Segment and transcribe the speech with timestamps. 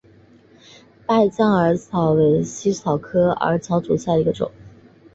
[1.05, 4.51] 败酱耳草为茜草科耳草属下的一个种。